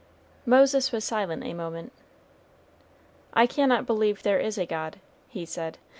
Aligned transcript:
Moses 0.47 0.91
was 0.91 1.03
silent 1.05 1.43
a 1.43 1.53
moment. 1.53 1.91
"I 3.35 3.45
cannot 3.45 3.85
believe 3.85 4.23
there 4.23 4.39
is 4.39 4.57
a 4.57 4.65
God," 4.65 4.99
he 5.27 5.45
said. 5.45 5.77